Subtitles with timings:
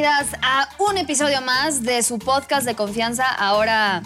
[0.00, 4.04] bienvenidas a un episodio más de su podcast de confianza, ahora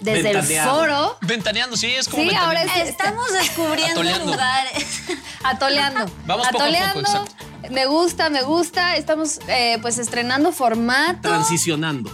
[0.00, 1.18] desde el foro.
[1.22, 2.84] Ventaneando, sí, es como Sí, ahora ventaneando.
[2.84, 4.30] es- Estamos descubriendo Atoleando.
[4.32, 4.86] lugares.
[5.42, 6.06] Atoleando.
[6.24, 7.00] Vamos poco a poco, Atoleando.
[7.00, 7.34] exacto.
[7.70, 8.94] Me gusta, me gusta.
[8.94, 11.28] Estamos eh, pues estrenando formato.
[11.28, 12.12] Transicionando.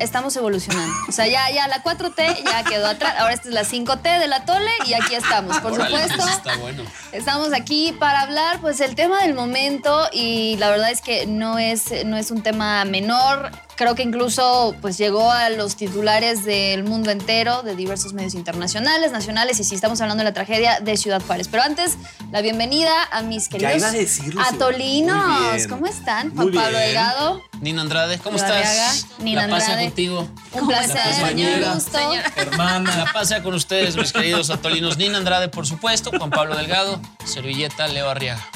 [0.00, 0.92] Estamos evolucionando.
[1.08, 3.14] O sea, ya, ya la 4T ya quedó atrás.
[3.18, 6.16] Ahora esta es la 5T del atole y aquí estamos, por Órale, supuesto.
[6.22, 6.82] pues está bueno.
[7.12, 11.58] Estamos aquí para hablar, pues, el tema del momento y la verdad es que no
[11.58, 13.50] es, no es un tema menor.
[13.80, 19.10] Creo que incluso, pues, llegó a los titulares del mundo entero, de diversos medios internacionales,
[19.10, 21.48] nacionales, y sí estamos hablando de la tragedia de Ciudad Juárez.
[21.48, 21.96] Pero antes,
[22.30, 25.66] la bienvenida a mis queridos a decirlo, atolinos.
[25.66, 26.34] ¿Cómo están?
[26.34, 26.76] Juan Pablo.
[26.76, 27.40] Delgado.
[27.62, 28.66] Nina Andrade, ¿cómo estás?
[28.66, 28.92] Arriaga.
[29.20, 29.88] Nina la paz sea Andrade.
[29.88, 30.28] contigo.
[30.52, 31.98] Un placer, gusto.
[32.36, 34.98] Hermana, la paz sea con ustedes, mis queridos atolinos.
[34.98, 38.46] Nina Andrade, por supuesto, Juan Pablo Delgado, Servilleta, Leo Arriaga.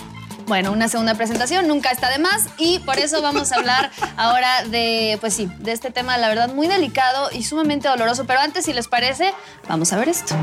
[0.46, 4.64] Bueno, una segunda presentación nunca está de más y por eso vamos a hablar ahora
[4.64, 8.26] de, pues sí, de este tema, la verdad, muy delicado y sumamente doloroso.
[8.26, 9.32] Pero antes, si les parece,
[9.68, 10.34] vamos a ver esto.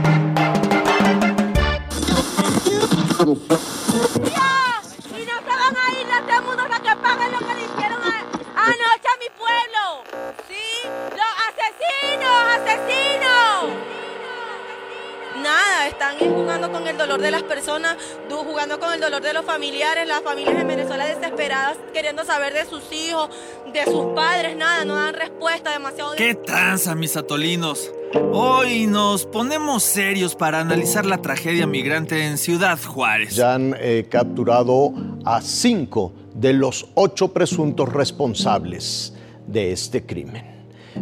[17.12, 17.98] Dolor de las personas,
[18.30, 22.66] jugando con el dolor de los familiares, las familias en Venezuela desesperadas, queriendo saber de
[22.66, 23.30] sus hijos,
[23.74, 26.16] de sus padres, nada, no dan respuesta, demasiado...
[26.16, 27.92] ¿Qué tranza, mis atolinos?
[28.32, 33.36] Hoy nos ponemos serios para analizar la tragedia migrante en Ciudad Juárez.
[33.36, 34.94] Ya han eh, capturado
[35.26, 39.14] a cinco de los ocho presuntos responsables
[39.48, 40.46] de este crimen.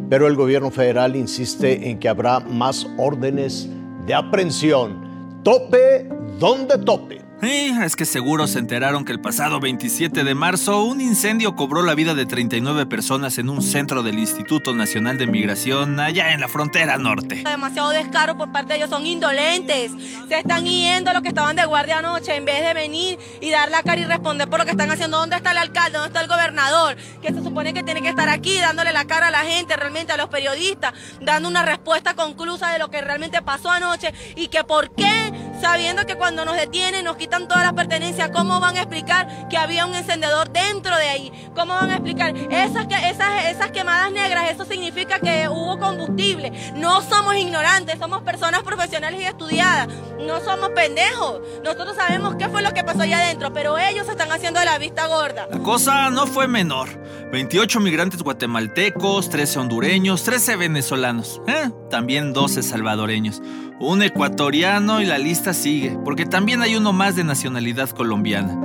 [0.10, 3.70] Pero el gobierno federal insiste en que habrá más órdenes
[4.06, 5.09] de aprehensión.
[5.44, 6.06] Tope
[6.38, 7.30] donde tope.
[7.42, 11.82] Sí, es que seguro se enteraron que el pasado 27 de marzo un incendio cobró
[11.84, 16.42] la vida de 39 personas en un centro del Instituto Nacional de Migración allá en
[16.42, 17.36] la frontera norte.
[17.46, 19.94] demasiado descaro por parte de ellos, son indolentes.
[20.28, 23.72] Se están yendo los que estaban de guardia anoche en vez de venir y dar
[23.72, 25.18] la cara y responder por lo que están haciendo.
[25.18, 25.98] ¿Dónde está el alcalde?
[25.98, 26.98] ¿Dónde está el gobernador?
[27.22, 30.12] Que se supone que tiene que estar aquí dándole la cara a la gente, realmente
[30.12, 34.66] a los periodistas, dando una respuesta conclusa de lo que realmente pasó anoche y que
[34.66, 38.82] por qué, sabiendo que cuando nos detienen nos quitan todas las pertenencias, ¿cómo van a
[38.82, 41.50] explicar que había un encendedor dentro de ahí?
[41.56, 44.52] ¿Cómo van a explicar esas, esas, esas quemadas negras?
[44.52, 46.52] Eso significa que hubo combustible.
[46.76, 49.88] No somos ignorantes, somos personas profesionales y estudiadas.
[50.20, 51.42] No somos pendejos.
[51.64, 54.66] Nosotros sabemos qué fue lo que pasó allá adentro, pero ellos se están haciendo de
[54.66, 55.48] la vista gorda.
[55.52, 56.90] La cosa no fue menor.
[57.32, 61.70] 28 migrantes guatemaltecos, 13 hondureños, 13 venezolanos, ¿eh?
[61.90, 63.42] También 12 salvadoreños,
[63.80, 68.60] un ecuatoriano y la lista sigue, porque también hay uno más de nacionalidad colombiana.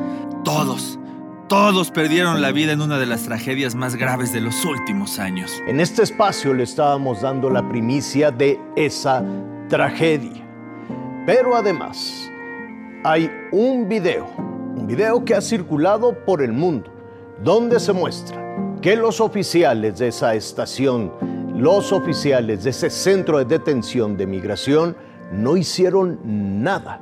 [0.44, 0.98] Todos,
[1.48, 5.62] todos perdieron la vida en una de las tragedias más graves de los últimos años.
[5.66, 9.24] En este espacio le estábamos dando la primicia de esa
[9.68, 10.46] tragedia.
[11.26, 12.30] Pero además,
[13.02, 16.90] hay un video, un video que ha circulado por el mundo,
[17.42, 18.44] donde se muestra
[18.84, 21.10] que los oficiales de esa estación,
[21.56, 24.94] los oficiales de ese centro de detención de migración,
[25.32, 26.20] no hicieron
[26.62, 27.00] nada.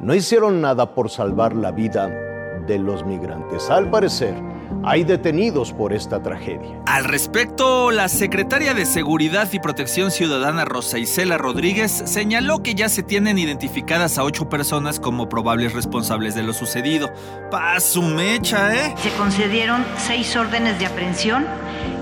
[0.00, 2.08] No hicieron nada por salvar la vida
[2.66, 3.70] de los migrantes.
[3.70, 4.34] Al parecer,
[4.84, 6.80] hay detenidos por esta tragedia.
[6.86, 12.88] Al respecto, la secretaria de Seguridad y Protección Ciudadana Rosa Isela Rodríguez señaló que ya
[12.88, 17.12] se tienen identificadas a ocho personas como probables responsables de lo sucedido.
[17.50, 18.94] Pa' su mecha, ¿eh?
[19.02, 21.46] Se concedieron seis órdenes de aprehensión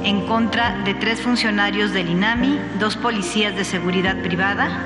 [0.04, 4.84] en contra de tres funcionarios del INAMI, dos policías de seguridad privada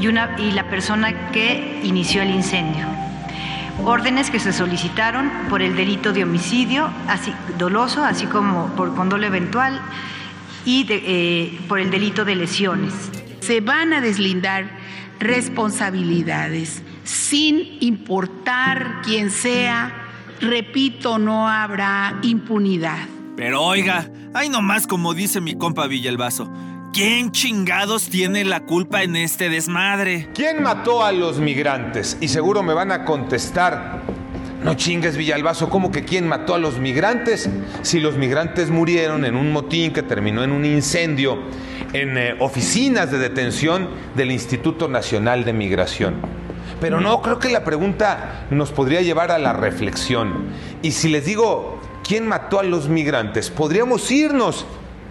[0.00, 3.01] y, una, y la persona que inició el incendio.
[3.84, 9.26] Órdenes que se solicitaron por el delito de homicidio así, doloso, así como por condolo
[9.26, 9.80] eventual
[10.64, 12.92] y de- eh, por el delito de lesiones.
[13.40, 14.70] se van a deslindar
[15.18, 19.92] responsabilidades sin importar quién sea.
[20.40, 22.98] Repito, no habrá impunidad.
[23.36, 26.52] Pero oiga, hay nomás como dice mi compa Villalbazo.
[26.92, 30.28] ¿Quién chingados tiene la culpa en este desmadre?
[30.34, 32.18] ¿Quién mató a los migrantes?
[32.20, 34.02] Y seguro me van a contestar.
[34.62, 37.48] No chingues Villalbazo, ¿cómo que quién mató a los migrantes?
[37.80, 41.38] Si los migrantes murieron en un motín que terminó en un incendio
[41.94, 46.16] en eh, oficinas de detención del Instituto Nacional de Migración.
[46.78, 50.48] Pero no, creo que la pregunta nos podría llevar a la reflexión.
[50.82, 53.48] Y si les digo, ¿quién mató a los migrantes?
[53.48, 54.66] Podríamos irnos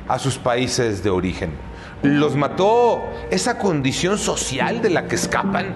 [0.07, 1.70] a sus países de origen.
[2.03, 5.75] ¿Los mató esa condición social de la que escapan?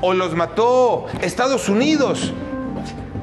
[0.00, 2.32] ¿O los mató Estados Unidos,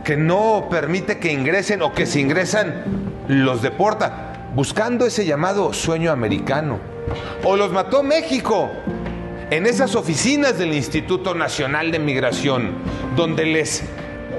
[0.04, 2.84] que no permite que ingresen o que si ingresan
[3.28, 6.80] los deporta, buscando ese llamado sueño americano.
[7.44, 8.70] O los mató México,
[9.50, 12.72] en esas oficinas del Instituto Nacional de Migración,
[13.16, 13.84] donde les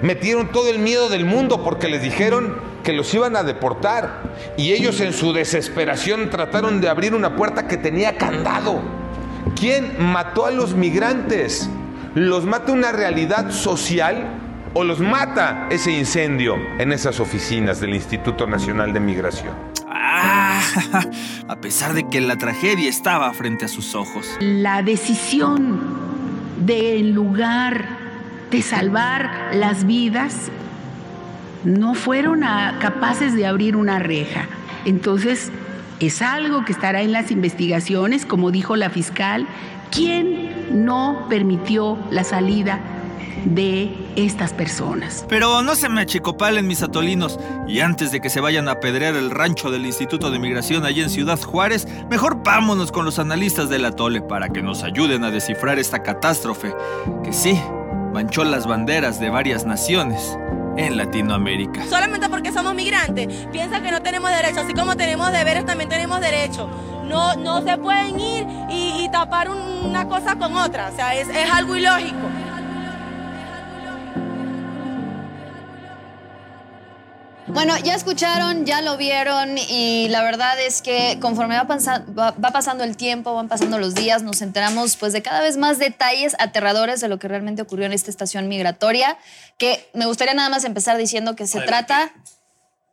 [0.02, 4.22] metieron todo el miedo del mundo porque les dijeron que los iban a deportar.
[4.56, 8.80] Y ellos en su desesperación trataron de abrir una puerta que tenía candado.
[9.58, 11.68] ¿Quién mató a los migrantes?
[12.14, 14.38] ¿Los mata una realidad social
[14.74, 19.54] o los mata ese incendio en esas oficinas del Instituto Nacional de Migración?
[19.88, 20.60] Ah,
[21.48, 24.36] a pesar de que la tragedia estaba frente a sus ojos.
[24.40, 25.80] La decisión
[26.64, 27.86] de en lugar
[28.50, 30.50] de salvar las vidas
[31.64, 32.40] no fueron
[32.80, 34.46] capaces de abrir una reja.
[34.84, 35.50] Entonces,
[36.00, 39.46] es algo que estará en las investigaciones, como dijo la fiscal,
[39.90, 42.80] ¿quién no permitió la salida
[43.46, 45.24] de estas personas?
[45.28, 47.38] Pero no se me achicopalen mis atolinos.
[47.66, 51.00] Y antes de que se vayan a apedrear el rancho del Instituto de Migración allí
[51.00, 55.30] en Ciudad Juárez, mejor vámonos con los analistas del atole para que nos ayuden a
[55.30, 56.74] descifrar esta catástrofe
[57.22, 57.58] que sí
[58.12, 60.36] manchó las banderas de varias naciones
[60.76, 61.84] en Latinoamérica.
[61.86, 66.20] Solamente porque somos migrantes, piensan que no tenemos derechos, así como tenemos deberes, también tenemos
[66.20, 66.68] derechos.
[67.04, 71.28] No, no se pueden ir y, tapar un- una cosa con otra, o sea, es
[71.52, 72.26] algo ilógico.
[77.54, 82.82] Bueno, ya escucharon, ya lo vieron y la verdad es que conforme va, va pasando
[82.82, 87.00] el tiempo, van pasando los días, nos enteramos pues de cada vez más detalles aterradores
[87.00, 89.18] de lo que realmente ocurrió en esta estación migratoria,
[89.56, 92.12] que me gustaría nada más empezar diciendo que se trata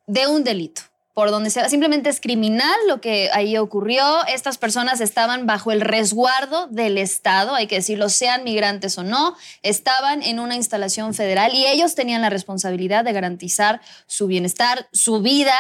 [0.06, 0.84] de un delito.
[1.14, 4.26] Por donde sea, simplemente es criminal lo que ahí ocurrió.
[4.28, 9.36] Estas personas estaban bajo el resguardo del Estado, hay que decirlo, sean migrantes o no,
[9.62, 15.22] estaban en una instalación federal y ellos tenían la responsabilidad de garantizar su bienestar, su
[15.22, 15.54] vida,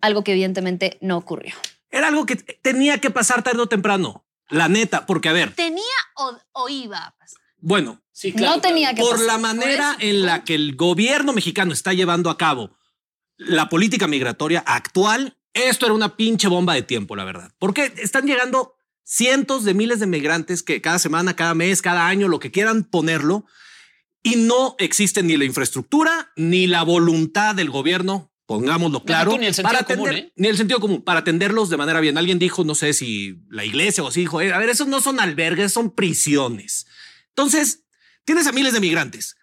[0.00, 1.54] algo que evidentemente no ocurrió.
[1.90, 4.24] Era algo que tenía que pasar tarde o temprano.
[4.48, 5.84] La neta, porque a ver, ¿Tenía
[6.16, 7.40] o, o iba a pasar?
[7.58, 9.26] bueno, Sí, no tenía que por pasar.
[9.26, 12.76] la manera Por en la que el gobierno mexicano está llevando a cabo
[13.40, 17.52] la política migratoria actual, esto era una pinche bomba de tiempo, la verdad.
[17.58, 22.28] Porque están llegando cientos de miles de migrantes que cada semana, cada mes, cada año,
[22.28, 23.46] lo que quieran ponerlo,
[24.22, 29.46] y no existe ni la infraestructura ni la voluntad del gobierno, pongámoslo claro, tú, ni
[29.46, 30.32] el sentido para común, atender, ¿eh?
[30.36, 32.18] ni el sentido común, para atenderlos de manera bien.
[32.18, 35.00] Alguien dijo, no sé si la iglesia o así, dijo, "Eh, a ver, esos no
[35.00, 36.86] son albergues, son prisiones.
[37.28, 37.84] Entonces,
[38.26, 39.36] tienes a miles de migrantes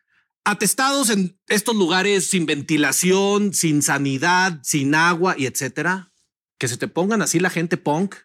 [0.49, 6.11] atestados en estos lugares sin ventilación, sin sanidad, sin agua y etcétera.
[6.57, 8.15] Que se te pongan así la gente punk,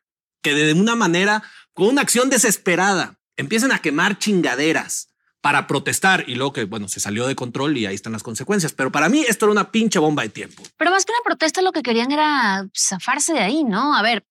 [0.43, 1.43] que de una manera,
[1.75, 5.09] con una acción desesperada, empiecen a quemar chingaderas
[5.41, 8.73] para protestar y luego que, bueno, se salió de control y ahí están las consecuencias.
[8.73, 10.63] Pero para mí esto era una pinche bomba de tiempo.
[10.77, 13.95] Pero más que una protesta, lo que querían era zafarse de ahí, ¿no?
[13.97, 14.25] A ver,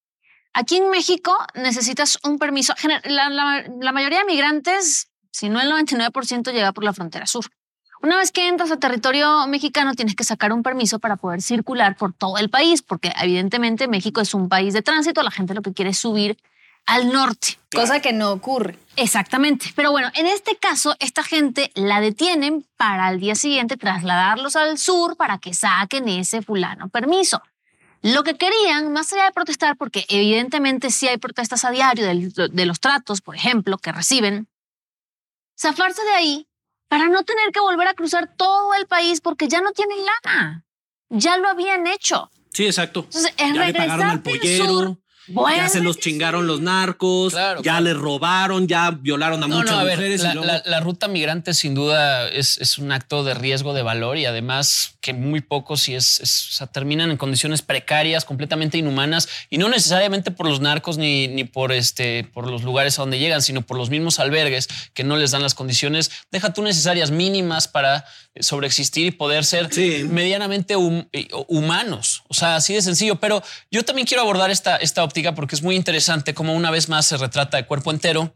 [0.54, 2.74] aquí en México necesitas un permiso.
[3.04, 7.46] La- la mayoría de migrantes, si no el 99%, llega por la frontera sur.
[8.04, 11.96] Una vez que entras a territorio mexicano, tienes que sacar un permiso para poder circular
[11.96, 15.62] por todo el país, porque evidentemente México es un país de tránsito, la gente lo
[15.62, 16.38] que quiere es subir
[16.88, 17.60] al norte.
[17.72, 18.80] Cosa que no ocurre.
[18.96, 19.72] Exactamente.
[19.76, 24.80] Pero bueno, en este caso, esta gente la detienen para al día siguiente trasladarlos al
[24.80, 27.44] sur para que saquen ese fulano permiso.
[28.02, 32.66] Lo que querían, más allá de protestar, porque evidentemente sí hay protestas a diario de,
[32.66, 34.48] los tratos, por ejemplo, que reciben,
[35.56, 36.48] zafarse de ahí
[36.92, 40.66] para no tener que volver a cruzar todo el país porque ya no tienen lana.
[41.08, 42.30] Ya lo habían hecho.
[42.52, 43.06] Sí, exacto.
[43.06, 44.66] Entonces, es ya le pagaron al pollero.
[44.66, 47.86] sur, Ya se los chingaron los narcos, Claro, ya claro.
[47.86, 50.22] les robaron, ya violaron a No, muchas no, a ver, mujeres.
[50.22, 53.82] la, luego- la- la ruta migrante sin duda es, es un acto de riesgo de
[53.84, 58.26] valor y además que muy pocos y es, es- o sea, terminan en condiciones precarias,
[58.26, 62.98] completamente inhumanas y no necesariamente por los narcos ni, ni por, este, por los lugares
[62.98, 66.54] a donde llegan, sino por los mismos albergues que no les dan las condiciones, deja
[66.54, 68.06] tú necesarias mínimas para
[68.40, 70.06] sobreexistir y poder ser Sí.
[70.10, 72.24] medianamente hum- eh, humanos.
[72.30, 73.20] O sea, así de sencillo.
[73.20, 76.88] Pero yo también quiero abordar esta, esta óptica porque es muy interesante cómo una vez
[76.90, 78.36] más se retrata de cuerpo entero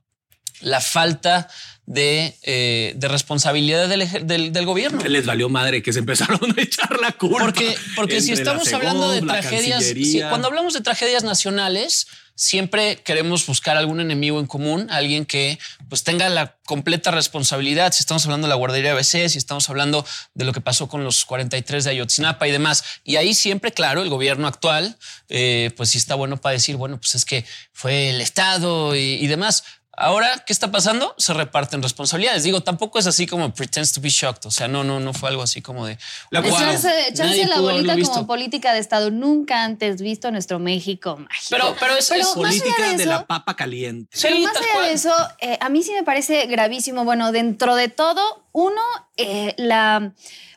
[0.61, 1.47] la falta
[1.85, 5.03] de, eh, de responsabilidad del, del- del gobierno.
[5.03, 7.39] les valió madre que se empezaron a echar la culpa.
[7.39, 9.93] Porque, porque si estamos hablando de tragedias,
[10.29, 15.57] cuando hablamos de tragedias nacionales, siempre queremos buscar algún enemigo en común, alguien que
[15.89, 17.93] pues tenga la completa responsabilidad.
[17.93, 21.03] Si estamos hablando de la guardería ABC, si estamos hablando de lo que pasó con
[21.03, 22.83] los 43 de Ayotzinapa y demás.
[23.03, 24.97] Y ahí siempre, claro, el gobierno actual,
[25.29, 29.15] eh, pues sí está bueno para decir, bueno, pues es que fue el Estado y,
[29.15, 29.63] y demás.
[29.97, 31.15] Ahora, ¿qué está pasando?
[31.17, 32.43] Se reparten responsabilidades.
[32.43, 34.45] Digo, tampoco es así como pretends to be shocked.
[34.45, 35.97] O sea, no, no, no fue algo así como de.
[36.29, 38.13] La "Wow, Echarse, la bolita visto".
[38.13, 41.47] como política de Estado nunca antes visto en nuestro México mágico.
[41.49, 44.17] Pero, pero eso Pero es Política de la papa caliente.
[44.21, 47.05] Pero Sí, más allá de eso, eh, a mí sí me parece gravísimo.
[47.05, 48.81] Bueno, dentro de todo, uno,
[49.17, 50.11] eh, la,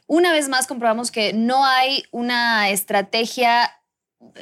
[0.06, 3.72] una vez más comprobamos que no hay una estrategia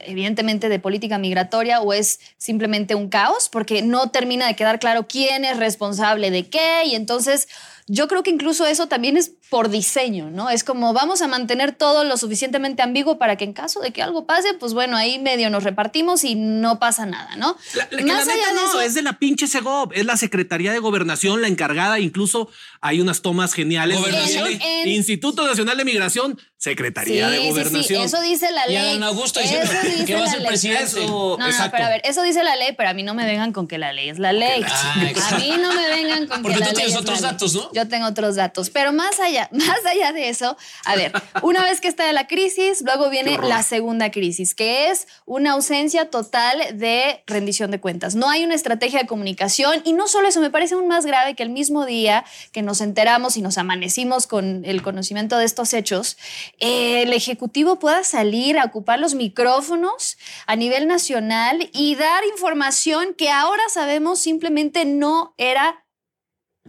[0.04, 5.06] evidentemente de política migratoria o es simplemente un caos porque no termina de quedar claro
[5.06, 7.48] quién es responsable de qué y entonces
[7.88, 10.50] yo creo que incluso eso también es por diseño, ¿no?
[10.50, 14.02] Es como vamos a mantener todo lo suficientemente ambiguo para que en caso de que
[14.02, 17.56] algo pase, pues bueno, ahí medio nos repartimos y no pasa nada, ¿no?
[17.74, 20.80] La, la- que la neta no, es de la pinche Segov, es la Secretaría de
[20.80, 22.48] Gobernación la encargada, incluso
[22.80, 23.98] hay unas tomas geniales.
[23.98, 24.48] Gobernación.
[24.48, 27.84] En- En- Instituto Nacional de Migración, Secretaría de Sí, sí, Gobernación.
[27.84, 28.76] sí, eso dice la Y ley.
[28.78, 30.48] Adán Augusto Eso diciendo dice que va a la ser ley.
[30.48, 30.82] presidente.
[30.84, 33.24] Eso, No, no, pero a ver, eso dice la ley, pero a mí no me
[33.24, 34.62] vengan con que la ley es la ley.
[34.66, 34.94] Ah,
[35.30, 37.28] a mí no me vengan con Porque que tú la ley tienes es otros la
[37.28, 37.32] ley.
[37.32, 37.70] datos, ¿no?
[37.76, 40.56] Yo tengo otros datos, pero más allá, más allá de eso,
[40.86, 45.06] a ver, una vez que está la crisis, luego viene la segunda crisis, que es
[45.26, 48.14] una ausencia total de rendición de cuentas.
[48.14, 51.34] No hay una estrategia de comunicación y no solo eso, me parece aún más grave
[51.34, 55.74] que el mismo día que nos enteramos y nos amanecimos con el conocimiento de estos
[55.74, 56.16] hechos,
[56.58, 60.16] eh, el Ejecutivo pueda salir a ocupar los micrófonos
[60.46, 65.84] a nivel nacional y dar información que ahora sabemos simplemente no era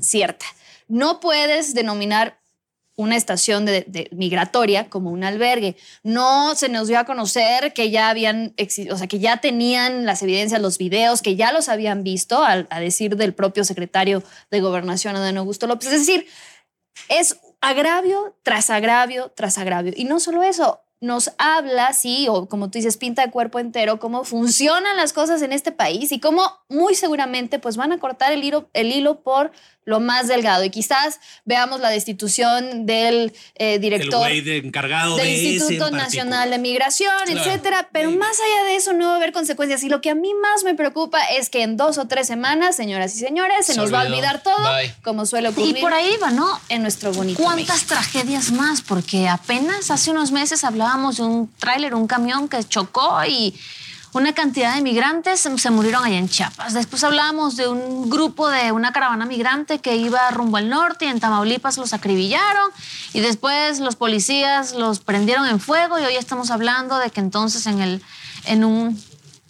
[0.01, 0.45] cierta.
[0.87, 2.39] No puedes denominar
[2.97, 5.77] una estación de, migratoria como un albergue.
[6.03, 8.55] No se nos dio a conocer que ya habían,
[8.91, 12.63] o sea, que ya tenían las evidencias, los videos, que ya los habían visto, a,
[12.79, 15.93] decir del propio secretario de Gobernación, Adán Augusto López.
[15.93, 16.25] Es decir,
[17.07, 19.93] es agravio tras agravio tras agravio.
[19.95, 23.99] Y no solo eso, nos habla, sí, o como tú dices, pinta de cuerpo entero,
[23.99, 28.31] cómo funcionan las cosas en este país y cómo muy seguramente pues van a cortar
[28.31, 29.51] el hilo, el hilo por
[29.87, 30.65] lo más delgado.
[30.65, 35.89] Y quizás veamos la destitución del eh, el director güey de encargado del de Instituto.
[35.91, 37.39] Nacional de Migración, Claro.
[37.39, 37.89] etcétera.
[37.93, 39.81] Pero más allá de eso no va a haber consecuencias.
[39.83, 42.75] Y lo que a mí más me preocupa es que en dos o tres semanas,
[42.75, 44.93] señoras y señores, se, Se nos va a olvidar todo, Bye.
[45.03, 46.59] como suele Y ocurrir por ahí va, ¿no?
[46.67, 47.87] en nuestro bonito ¿Cuántas México.
[47.93, 48.81] tragedias más?
[48.81, 53.55] Porque apenas hace unos meses hablábamos de un tráiler, un camión que chocó y
[54.17, 56.73] una cantidad de migrantes se se murieron allá en Chiapas.
[56.73, 61.07] Después hablábamos de un grupo de una caravana migrante que iba rumbo al norte y
[61.09, 62.71] en Tamaulipas los acribillaron
[63.13, 67.65] y después los policías los prendieron en fuego y hoy estamos hablando de que entonces
[67.67, 68.01] en el
[68.45, 69.01] en un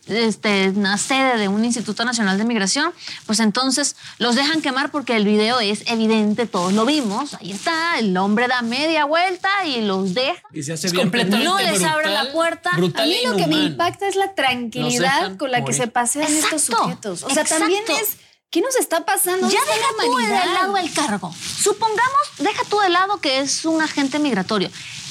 [0.07, 2.93] este, una sede de un Instituto Nacional de Migración,
[3.25, 7.99] pues entonces los dejan quemar porque el video es evidente, todos lo vimos, ahí está,
[7.99, 10.41] el hombre da media vuelta y los deja.
[10.53, 12.71] Y se hace bien No les abre brutal, la puerta.
[12.71, 16.31] A mí e lo que me impacta es la tranquilidad con la que se pasean
[16.31, 17.23] estos sujetos.
[17.23, 18.17] O sea, también es,
[18.49, 19.49] ¿qué nos está pasando?
[19.49, 21.33] Ya ¿Dónde está deja tú de lado el cargo.
[21.33, 24.69] Supongamos, deja tú de lado que es un agente migratorio.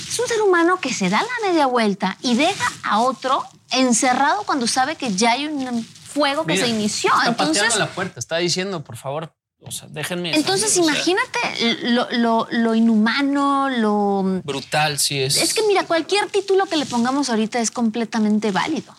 [0.08, 4.42] Es un ser humano que se da la media vuelta y deja a otro encerrado
[4.44, 7.10] cuando sabe que ya hay un fuego que Mira, se inició.
[7.14, 10.34] Está Entonces, pateando la puerta, está diciendo, por favor, o sea, déjenme.
[10.36, 14.22] entonces salir", o sea, imagínate lo, lo- lo inhumano, lo...
[14.44, 15.36] brutal, sí es.
[15.36, 18.94] Es que mira, cualquier título que le pongamos ahorita es completamente válido.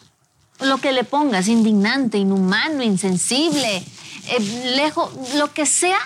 [0.60, 3.78] Lo que le pongas, indignante, inhumano, insensible,
[4.28, 4.40] eh,
[4.76, 6.00] lejos, lo que sea,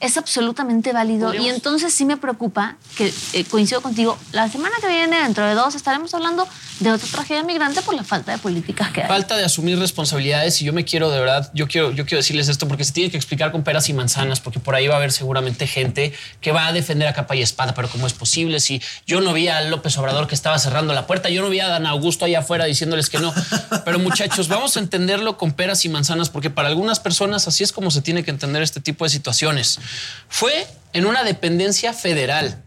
[0.00, 1.34] es absolutamente válido.
[1.34, 5.54] Y entonces sí me preocupa, que eh, coincido contigo, la semana que viene, dentro de
[5.54, 6.46] dos, estaremos hablando
[6.80, 9.08] de otra tragedia migrante por la falta de políticas que hay.
[9.08, 12.48] Falta de asumir responsabilidades y yo me quiero de verdad, yo quiero, yo quiero decirles
[12.48, 14.96] esto porque se tiene que explicar con peras y manzanas, porque por ahí va a
[14.98, 18.60] haber seguramente gente que va a defender a capa y espada, pero ¿cómo es posible?
[18.60, 21.60] Si yo no vi a López Obrador que estaba cerrando la puerta, yo no vi
[21.60, 23.32] a Dan Augusto allá afuera diciéndoles que no.
[23.84, 27.72] Pero muchachos, vamos a entenderlo con peras y manzanas, porque para algunas personas así es
[27.72, 29.78] como se tiene que entender este tipo de situaciones.
[30.28, 32.62] Fue en una dependencia federal,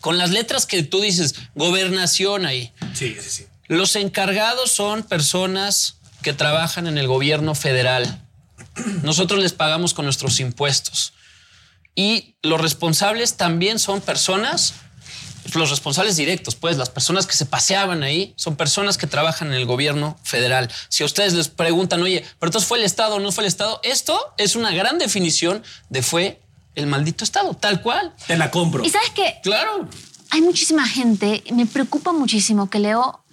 [0.00, 2.72] con las letras que tú dices, gobernación ahí.
[2.94, 3.46] Sí, sí, sí.
[3.66, 8.22] Los encargados son personas que trabajan en el gobierno federal.
[9.02, 11.12] Nosotros les pagamos con nuestros impuestos.
[11.94, 14.74] Y los responsables también son personas,
[15.54, 19.54] los responsables directos, pues las personas que se paseaban ahí, son personas que trabajan en
[19.54, 20.70] el gobierno federal.
[20.88, 23.48] Si a ustedes les preguntan, oye, pero entonces fue el Estado o no fue el
[23.48, 26.40] Estado, esto es una gran definición de fue
[26.74, 28.14] el maldito Estado, tal cual.
[28.26, 28.84] Te la compro.
[28.84, 29.88] Y sabes que Claro.
[30.30, 33.24] hay muchísima gente, me preocupa muchísimo que leo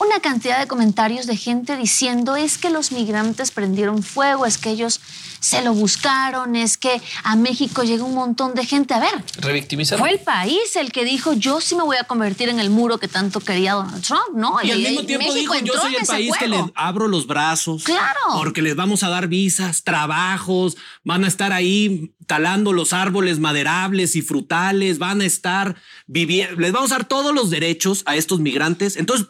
[0.00, 4.70] una cantidad de comentarios de gente diciendo es que los migrantes prendieron fuego, es que
[4.70, 5.00] ellos
[5.40, 8.94] se lo buscaron, es que a México llega un montón de gente.
[8.94, 9.98] A ver, Revictimizar.
[9.98, 12.98] fue el país el que dijo, yo sí me voy a convertir en el muro
[12.98, 14.58] que tanto quería Donald Trump, ¿no?
[14.62, 16.66] Y al mismo tiempo México dijo, yo soy el país que juego".
[16.66, 17.84] les abro los brazos.
[17.84, 18.18] Claro.
[18.34, 24.14] Porque les vamos a dar visas, trabajos, van a estar ahí talando los árboles maderables
[24.16, 25.76] y frutales, van a estar
[26.06, 28.96] viviendo, les vamos a dar todos los derechos a estos migrantes.
[28.96, 29.28] Entonces,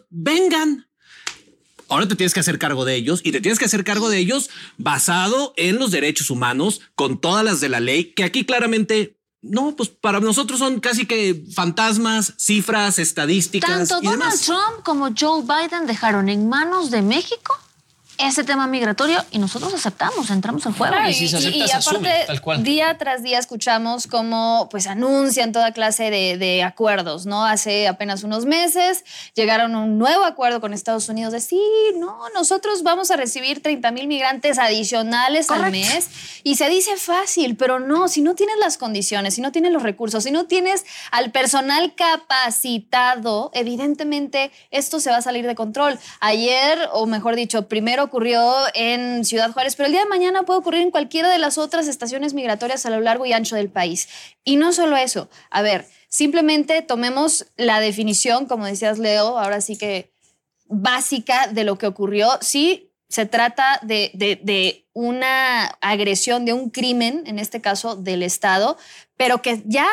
[1.88, 4.18] Ahora te tienes que hacer cargo de ellos y te tienes que hacer cargo de
[4.18, 4.48] ellos
[4.78, 9.74] basado en los derechos humanos, con todas las de la ley, que aquí claramente no,
[9.74, 13.88] pues para nosotros son casi que fantasmas, cifras, estadísticas.
[13.88, 14.42] Tanto y Donald demás.
[14.42, 17.58] Trump como Joe Biden dejaron en manos de México
[18.20, 20.94] ese tema migratorio y nosotros aceptamos, entramos al juego.
[20.94, 22.62] Claro, Y si se acepta, se asume, tal cual.
[22.62, 27.44] día tras día escuchamos cómo pues anuncian toda clase de, de acuerdos, ¿no?
[27.44, 31.60] Hace apenas unos meses llegaron a un nuevo acuerdo con Estados Unidos de sí,
[31.96, 36.08] no, nosotros vamos a recibir 30 mil migrantes adicionales al mes
[36.42, 39.82] y se dice fácil, pero no, si no tienes las condiciones, si no tienes los
[39.82, 45.98] recursos, si no tienes al personal capacitado, evidentemente esto se va a salir de control.
[46.20, 50.58] Ayer, o mejor dicho, primero ocurrió en Ciudad Juárez, pero el día de mañana puede
[50.58, 54.08] ocurrir en cualquiera de las otras estaciones migratorias a lo largo y ancho del país.
[54.44, 59.76] Y no solo eso, a ver, simplemente tomemos la definición, como decías Leo, ahora sí
[59.78, 60.12] que
[60.66, 62.28] básica de lo que ocurrió.
[62.40, 68.22] Sí, se trata de, de- de una agresión, de un crimen, en este caso del
[68.22, 68.76] Estado,
[69.16, 69.88] pero que ya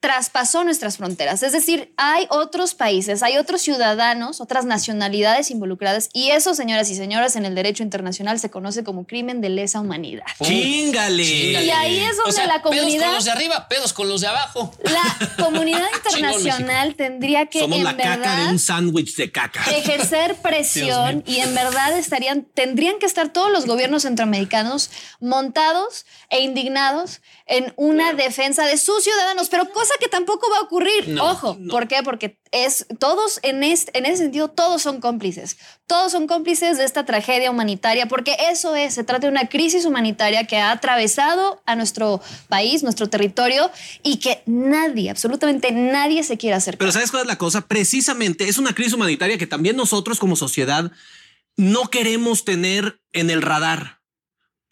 [0.00, 1.42] traspasó nuestras fronteras.
[1.42, 6.94] Es decir, hay otros países, hay otros ciudadanos, otras nacionalidades involucradas y eso, señoras y
[6.96, 10.24] señores, en el derecho internacional se conoce como crimen de lesa humanidad.
[10.42, 11.22] Chingale.
[11.24, 14.08] Y ahí es donde O sea, la Pedos comunidad- con los de arriba, pedos con
[14.08, 14.72] los de abajo.
[14.84, 19.62] La comunidad internacional tendría que Somos en la caca verdad de un sándwich de caca.
[19.70, 24.90] ejercer presión y en verdad estarían, tendrían que estar todos los gobiernos centroamericanos
[25.20, 30.62] montados e indignados en una defensa de sus ciudadanos, pero cosa que tampoco va a
[30.62, 31.08] ocurrir.
[31.08, 32.02] No, Ojo, ¿por qué?
[32.02, 35.56] Porque es todos en, este, en ese sentido, todos son cómplices.
[35.86, 39.84] Todos son cómplices de esta tragedia humanitaria, porque eso es, se trata de una crisis
[39.84, 43.70] humanitaria que ha atravesado a nuestro país, nuestro territorio,
[44.02, 46.76] y que nadie, absolutamente nadie se quiere hacer.
[46.76, 47.62] Pero ¿sabes cuál es la cosa?
[47.62, 50.92] Precisamente es una crisis humanitaria que también nosotros como sociedad
[51.56, 53.97] no queremos tener en el radar.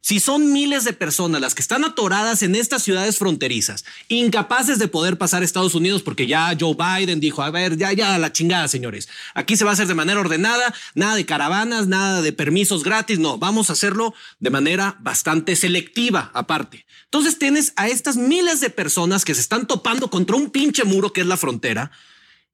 [0.07, 4.87] Si son miles de personas las que están atoradas en estas ciudades fronterizas, incapaces de
[4.87, 8.31] poder pasar a Estados Unidos porque ya Joe Biden dijo, a ver, ya, ya, la
[8.31, 9.09] chingada, señores.
[9.35, 13.19] Aquí se va a hacer de manera ordenada, nada de caravanas, nada de permisos gratis,
[13.19, 16.87] no, vamos a hacerlo de manera bastante selectiva aparte.
[17.07, 21.12] Entonces tienes a estas miles de personas que se están topando contra un pinche muro
[21.12, 21.90] que es la frontera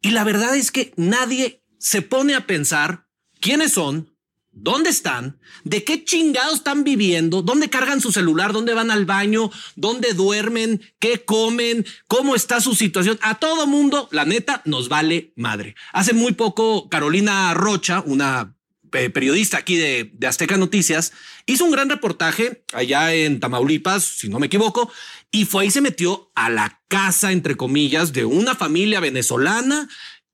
[0.00, 3.08] y la verdad es que nadie se pone a pensar
[3.40, 4.11] quiénes son,
[4.52, 9.50] dónde están, de qué chingados están viviendo, dónde cargan su celular, dónde van al baño,
[9.76, 13.18] dónde duermen, qué comen, cómo está su situación.
[13.22, 15.74] A todo mundo, la neta, nos vale madre.
[15.92, 18.54] Hace muy poco, Carolina Rocha, una
[18.92, 21.12] eh, periodista aquí de, de Azteca Noticias,
[21.46, 24.92] hizo un gran reportaje allá en Tamaulipas, si no me equivoco,
[25.30, 29.88] y fue y se metió a la casa, entre comillas, de una familia venezolana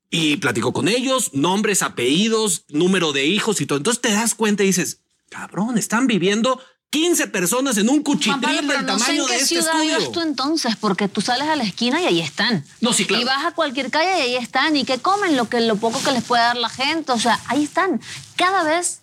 [0.09, 3.77] y platicó con ellos, nombres, apellidos, número de hijos y todo.
[3.77, 8.85] Entonces te das cuenta y dices, cabrón, están viviendo 15 personas en un cuchitril del
[8.85, 9.97] no sé tamaño en de qué este ciudad estudio.
[9.97, 12.65] vives tú entonces, porque tú sales a la esquina y ahí están.
[12.81, 13.21] No, sí, claro.
[13.21, 14.75] Y vas a cualquier calle y ahí están.
[14.75, 15.37] ¿Y qué comen?
[15.37, 17.11] Lo, que, lo poco que les puede dar la gente.
[17.11, 18.01] O sea, ahí están.
[18.35, 19.01] Cada vez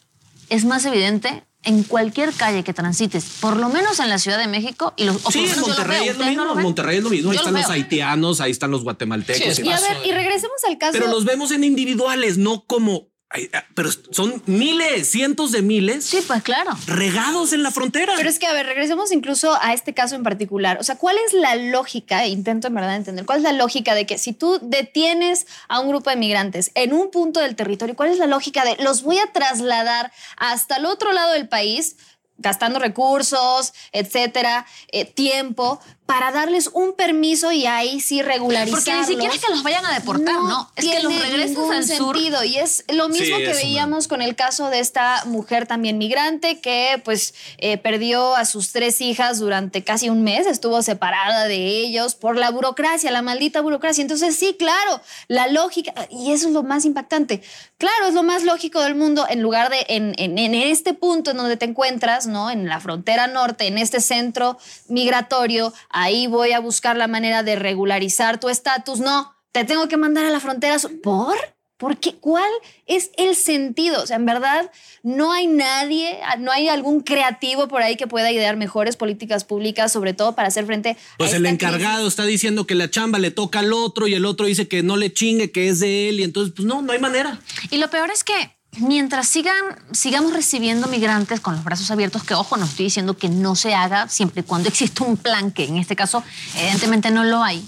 [0.48, 4.46] es más evidente en cualquier calle que transites, por lo menos en la Ciudad de
[4.46, 4.94] México.
[4.96, 6.42] Y los, Sí, en Monterrey es lo ¿Ustedes mismo.
[6.42, 6.64] no lo en ven?
[6.64, 7.30] Monterrey es lo mismo.
[7.30, 9.56] Ahí lo están los haitianos, ahí están los guatemaltecos.
[9.56, 10.92] Sí, y Y a ver, y regresemos al caso.
[10.92, 13.08] Pero los vemos en individuales, no como.
[13.52, 16.72] Ah, Pero son miles, cientos de miles Sí, pues claro.
[16.86, 18.14] regados en la frontera.
[18.16, 20.78] Pero es que, a ver, regresemos incluso a este caso en particular.
[20.80, 22.26] O sea, ¿cuál es la lógica?
[22.26, 23.26] Intento en verdad entender.
[23.26, 26.92] ¿Cuál es la lógica de que si tú detienes a un grupo de migrantes en
[26.92, 30.86] un punto del territorio, cuál es la lógica de los voy a trasladar hasta el
[30.86, 31.96] otro lado del país?
[32.38, 38.84] gastando recursos, etcétera, eh, tiempo, para darles un permiso y ahí sí regularizarlos.
[38.84, 40.70] Porque ni siquiera es que los vayan a deportar, ¿no?
[40.76, 42.14] Es que los ningún al sur.
[42.16, 42.44] sentido.
[42.44, 45.98] Y es lo mismo Sí, que una- veíamos con el caso de esta mujer también
[45.98, 51.46] migrante que pues eh, perdió a sus tres hijas durante casi un mes, estuvo separada
[51.46, 54.02] de ellos por la burocracia, la maldita burocracia.
[54.02, 57.42] Entonces sí, claro, la lógica, y eso es lo más impactante,
[57.78, 61.32] claro, es lo más lógico del mundo en lugar de en, en- en este punto
[61.32, 62.50] en donde te encuentras, ¿no?
[62.50, 64.56] En la frontera norte, en este centro
[64.88, 69.00] migratorio, ahí voy a buscar la manera de regularizar tu estatus.
[69.00, 70.76] No, te tengo que mandar a la frontera.
[71.02, 71.36] ¿Por?
[71.78, 72.14] ¿Por qué?
[72.14, 72.50] ¿Cuál
[72.86, 74.02] es el sentido?
[74.02, 74.70] O sea, en verdad,
[75.02, 79.92] no hay nadie, no hay algún creativo por ahí que pueda idear mejores políticas públicas,
[79.92, 80.96] sobre todo para hacer frente a.
[81.18, 82.08] Pues el esta encargado crisis.
[82.08, 84.96] está diciendo que la chamba le toca al otro y el otro dice que no
[84.96, 86.20] le chingue, que es de él.
[86.20, 87.40] Y entonces, pues no, no hay manera.
[87.70, 89.54] Y lo peor es que mientras sigan,
[89.92, 93.74] sigamos recibiendo migrantes con los brazos abiertos, que ojo, no estoy diciendo que no se
[93.74, 96.22] haga siempre y cuando exista un plan, que en este caso
[96.56, 97.66] evidentemente no lo hay.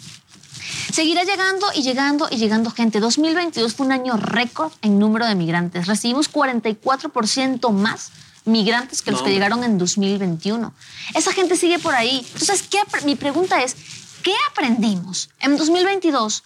[0.92, 3.00] Seguirá llegando y llegando y llegando gente.
[3.00, 5.86] 2022 fue un año récord en número de migrantes.
[5.86, 8.10] Recibimos 44% más
[8.44, 9.34] migrantes que los No, que hombre.
[9.34, 10.72] llegaron en 2021.
[11.14, 12.26] Esa gente sigue por ahí.
[12.32, 13.76] Entonces, ¿qué mi pregunta es,
[14.22, 16.42] ¿qué aprendimos en 2022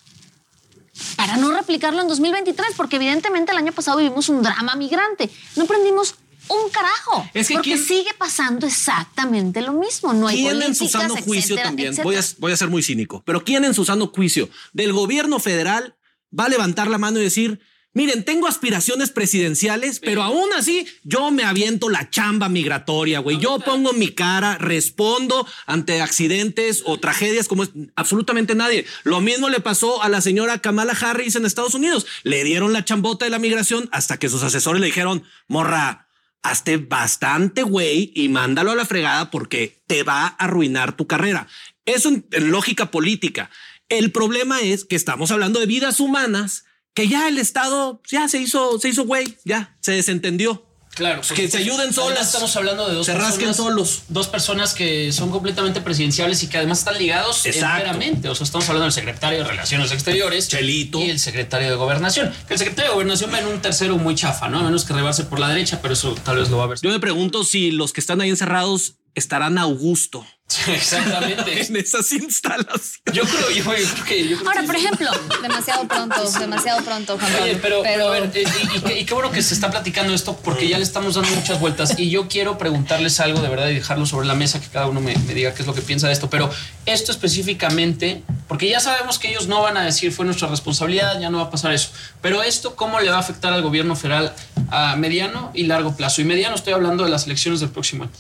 [1.16, 5.31] para no replicarlo en 2023, porque evidentemente el año pasado vivimos un drama migrante.
[5.57, 6.14] No aprendimos
[6.48, 7.26] un carajo.
[7.33, 10.12] Es que porque ¿quién- sigue pasando exactamente lo mismo.
[10.12, 11.88] No hay ¿Quién en su sano juicio etcétera, también?
[11.90, 12.05] etcétera.
[12.05, 15.38] Voy a, voy a ser muy cínico, pero ¿quién en su sano juicio del gobierno
[15.38, 15.96] federal
[16.38, 17.61] va a levantar la mano y decir,
[17.94, 23.38] miren, tengo aspiraciones presidenciales, pero aún así yo me aviento la chamba migratoria, güey.
[23.38, 28.87] Yo pongo mi cara, respondo ante accidentes o tragedias como es absolutamente nadie.
[29.05, 32.07] Lo mismo le pasó a la señora Kamala Harris en Estados Unidos.
[32.22, 36.09] Le dieron la chambota de la migración hasta que sus asesores le dijeron, morra,
[36.42, 41.46] hazte bastante güey y mándalo a la fregada porque te va a arruinar tu carrera.
[41.85, 43.50] Eso en lógica política.
[43.88, 48.38] El problema es que estamos hablando de vidas humanas que ya el Estado ya se
[48.38, 50.66] hizo, se hizo güey, ya se desentendió.
[50.94, 52.26] Claro, que se ayuden Además, solas.
[52.26, 54.02] Estamos hablando de dos Se rasquen personas, solos.
[54.09, 58.28] Dos personas que son completamente presidenciables y que además están ligados enteramente.
[58.28, 61.00] O sea, estamos hablando del secretario de Relaciones Exteriores Chelito.
[61.00, 62.31] y el secretario de Gobernación.
[62.46, 64.59] Que el secretario de Gobernación va en un tercero muy chafa, ¿no?
[64.59, 66.78] A menos que rebarse por la derecha, pero eso tal vez lo va a ver.
[66.83, 70.27] Yo me pregunto si los que están ahí encerrados estarán a gusto
[70.68, 71.62] Exactamente.
[71.66, 73.01] en esas instalaciones.
[73.14, 74.29] Yo creo, yo, yo creo que.
[74.29, 77.44] yo creo Ahora, que- por ejemplo, Demasiado pronto, demasiado pronto, Juan Pablo.
[77.44, 79.70] Oye, pero, pero, a ver, eh, y, y qué- y qué bueno que se está
[79.70, 83.48] platicando esto porque ya le estamos dando muchas vueltas y yo quiero preguntarles algo de
[83.48, 85.75] verdad y dejarlo sobre la mesa, que cada uno me, me diga qué es lo
[85.75, 86.51] que piensa de esto, pero
[86.85, 91.31] esto específicamente, porque ya sabemos que ellos no van a decir fue nuestra responsabilidad, ya
[91.31, 94.35] no va a pasar eso, pero esto cómo le va a afectar al gobierno federal
[94.70, 96.20] a mediano y largo plazo.
[96.20, 98.12] Y mediano estoy hablando de las elecciones del próximo año.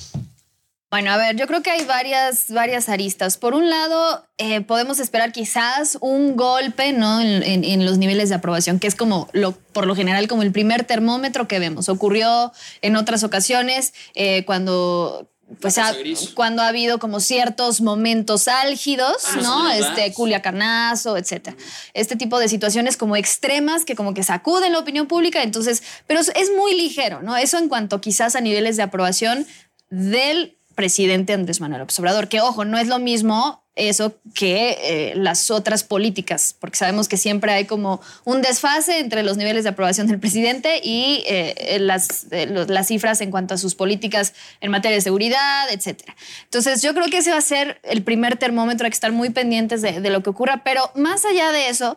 [0.92, 3.38] Bueno, a ver, yo creo que hay varias, varias aristas.
[3.38, 7.22] Por un lado, eh, podemos esperar quizás un golpe ¿no?
[7.22, 10.42] en, en- en los niveles de aprobación, que es como lo, por lo general como
[10.42, 11.88] el primer termómetro que vemos.
[11.88, 12.52] Ocurrió
[12.82, 15.30] en otras ocasiones eh, cuando
[15.62, 15.94] pues ha,
[16.34, 19.70] cuando ha habido como ciertos momentos álgidos, Ah, ¿no?
[19.70, 21.56] Este Culiacanazo, etcétera.
[21.94, 26.20] Este tipo de situaciones como extremas que como que sacuden la opinión pública, entonces, pero
[26.20, 27.34] es muy ligero, ¿no?
[27.38, 29.46] Eso en cuanto quizás a niveles de aprobación
[29.90, 35.12] del presidente Andrés Manuel López Obrador, que ojo, no es lo mismo eso que eh,
[35.16, 39.70] las otras políticas, porque sabemos que siempre hay como un desfase entre los niveles de
[39.70, 44.70] aprobación del presidente y eh, las, eh, las cifras en cuanto a sus políticas en
[44.70, 46.14] materia de seguridad, etcétera.
[46.44, 49.30] Entonces, yo creo que ese va a ser el primer termómetro, hay que estar muy
[49.30, 51.96] pendientes de lo que ocurra, pero más allá de eso,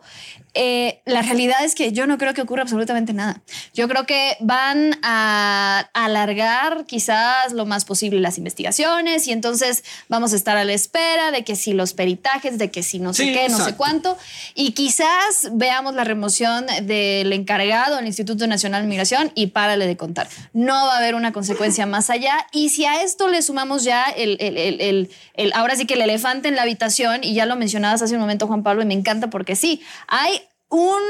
[0.55, 3.41] eh, la realidad es que yo no creo que ocurra absolutamente nada.
[3.73, 10.33] Yo creo que van a alargar quizás lo más posible las investigaciones y entonces vamos
[10.33, 13.23] a estar a la espera de que si los peritajes, de que si no sé
[13.25, 14.17] Sí, qué, no sé cuánto,
[14.53, 19.97] y quizás veamos la remoción del encargado del Instituto Nacional de Migración y párale de
[19.97, 20.27] contar.
[20.53, 24.03] No va a haber una consecuencia más allá y si a esto le sumamos ya
[24.05, 27.45] el, el- el- el- el- ahora sí que el elefante en la habitación, y ya
[27.45, 30.41] lo mencionabas hace un momento Juan Pablo, y me encanta porque sí, hay
[30.75, 31.01] un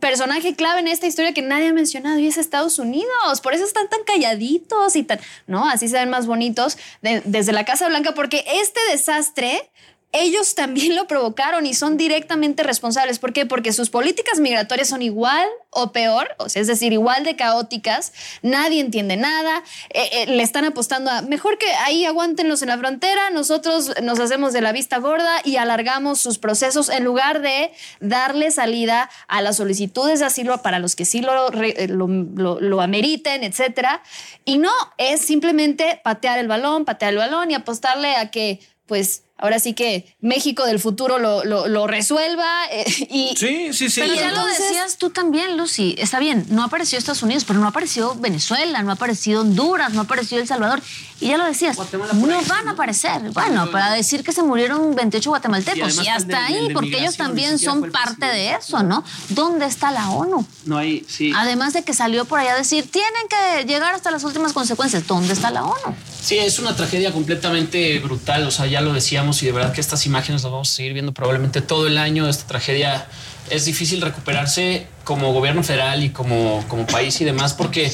[0.00, 3.40] personaje clave en esta historia que nadie ha mencionado y es Estados Unidos.
[3.42, 5.68] Por eso están tan calladitos y tan, ¿no?
[5.68, 9.70] Así se ven más bonitos de- desde la Casa Blanca, porque este desastre
[10.12, 13.18] ellos también lo provocaron y son directamente responsables.
[13.18, 13.46] ¿Por qué?
[13.46, 18.80] Porque sus políticas migratorias son igual o peor, o es decir, igual de caóticas, nadie
[18.80, 23.30] entiende nada, eh, eh, le están apostando a, mejor que ahí aguántenlos en la frontera,
[23.30, 27.70] nosotros nos hacemos de la vista gorda y alargamos sus procesos en lugar de
[28.00, 33.44] darle salida a las solicitudes de asilo para los que sí eh, lo- lo ameriten,
[33.44, 34.02] etcétera.
[34.44, 39.22] Y no, es simplemente patear el balón, patear el balón y apostarle a que, pues,
[39.40, 44.00] ahora sí que México del futuro lo, lo- lo resuelva eh, y, Sí, sí, sí.
[44.00, 45.94] Pero ya lo decías tú también, Lucy.
[45.98, 50.38] Está bien, no apareció Estados Unidos, pero no apareció Venezuela, no apareció Honduras, no apareció
[50.38, 50.80] El Salvador.
[51.20, 53.20] Y ya lo decías, no ahí, van a aparecer.
[53.32, 56.98] Bueno, para decir que se murieron 28 Y guatemaltecos y hasta de- ahí, de porque
[56.98, 59.04] ellos también son el parte de eso, ¿no?
[59.30, 60.46] ¿Dónde está la ONU?
[60.64, 61.32] No hay, sí.
[61.36, 65.06] Además de que salió por allá a decir, tienen que llegar hasta las últimas consecuencias.
[65.06, 65.94] ¿Dónde está la ONU?
[66.20, 68.46] Sí, es una tragedia completamente brutal.
[68.46, 70.92] O sea, ya lo decíamos y de verdad que estas imágenes las vamos a seguir
[70.92, 72.28] viendo probablemente todo el año.
[72.28, 73.08] Esta tragedia
[73.48, 77.90] es difícil recuperarse como gobierno federal y como, como país y demás porque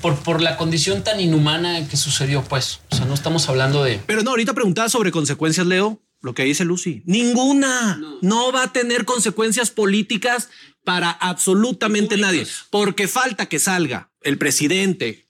[0.00, 2.80] por, por la condición tan inhumana que sucedió, pues.
[2.90, 4.00] O sea, no estamos hablando de...
[4.06, 7.02] Pero no, ahorita preguntaba sobre consecuencias, Leo, lo que dice Lucy.
[7.06, 7.98] Ninguna.
[8.20, 10.50] No, va a tener consecuencias políticas
[10.84, 15.26] para absolutamente nadie, porque falta que salga el presidente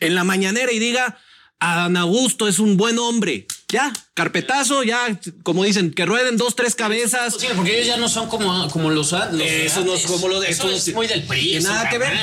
[0.00, 1.18] en la mañanera y diga,
[1.60, 3.46] Adán Augusto es un buen hombre.
[3.68, 7.36] Ya, carpetazo, ya, como dicen, que rueden dos, tres cabezas.
[7.38, 10.40] Sí, porque ellos ya no son como, como los, los Eso no es como lo
[10.40, 11.56] de Eso es muy del PRI.
[11.56, 12.18] eso Nada que ver.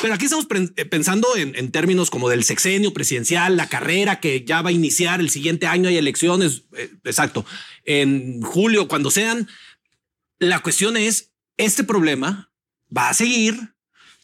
[0.00, 4.44] Pero aquí estamos eh, pensando en, en términos como del sexenio presidencial, la carrera que
[4.44, 7.46] ya va a iniciar el siguiente año, hay elecciones, eh, exacto,
[7.84, 9.48] en julio, cuando sean.
[10.38, 12.52] La cuestión es, este problema
[12.94, 13.71] va a seguir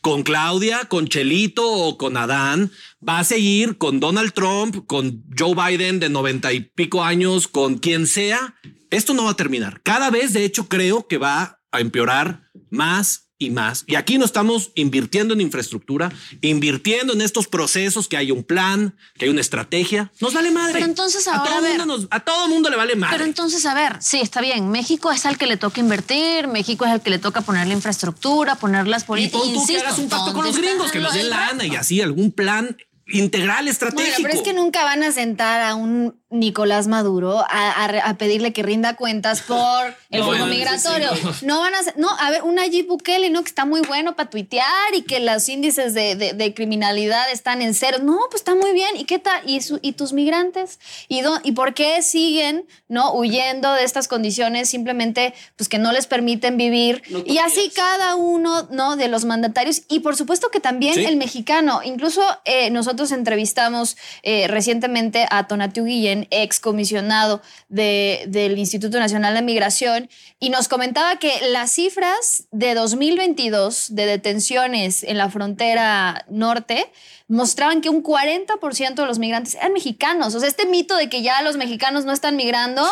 [0.01, 2.71] con Claudia, con Chelito o con Adán,
[3.07, 7.79] va a seguir con Donald Trump, con Joe Biden de noventa y pico años, con
[7.79, 8.55] quien sea.
[8.91, 9.81] Esto no va a terminar.
[9.83, 13.85] Cada vez, de hecho, creo que va a empeorar más y más.
[13.87, 18.97] Y aquí no estamos invirtiendo en infraestructura, invirtiendo en estos procesos, que hay un plan,
[19.17, 20.11] que hay una estrategia.
[20.21, 20.73] Nos vale madre.
[20.73, 21.79] Pero entonces a ahora, todo, a ver.
[21.79, 23.17] mundo nos- a todo mundo le vale madre.
[23.17, 24.71] Pero entonces, a ver, sí, está bien.
[24.71, 27.75] México es al que le toca invertir, México es al que le toca poner la
[27.75, 29.41] infraestructura, poner las y políticas.
[29.41, 32.01] pon tú que hagas un pacto con los gringos, que nos den lana y así
[32.01, 32.77] algún plan
[33.11, 34.23] integral Bueno, estratégico.
[34.23, 38.15] pero es que nunca van a sentar a un Nicolás Maduro a, a re- a
[38.19, 41.15] pedirle que rinda cuentas por el No, flujo migratorio.
[41.17, 43.43] sí, No van a hacer- no, a ver, un Nayib Bukele, ¿no?
[43.43, 47.63] Que está muy bueno para tuitear y que los índices de, de- de criminalidad están
[47.63, 47.99] en cero.
[48.03, 48.97] No, pues está muy bien.
[48.97, 49.41] ¿Y qué tal?
[49.47, 50.81] ¿Y, su- y tus migrantes?
[51.09, 53.13] ¿Y, dó- ¿Y por qué siguen, no?
[53.15, 57.03] Huyendo de estas condiciones simplemente, pues que no les permiten vivir.
[57.25, 58.97] y así cada uno, ¿no?
[58.97, 59.83] De los mandatarios.
[59.89, 61.05] Y por supuesto que también Sí.
[61.07, 61.81] el mexicano.
[61.85, 69.35] Incluso eh, nosotros entrevistamos eh, recientemente a Tonatiu Guillén, ex comisionado de- del Instituto Nacional
[69.35, 70.09] de Migración,
[70.41, 76.91] y nos comentaba que las cifras de 2022 de detenciones en la frontera norte
[77.29, 80.35] mostraban que un 40% de los migrantes eran mexicanos.
[80.35, 82.83] O sea, este mito de que ya los mexicanos no están migrando.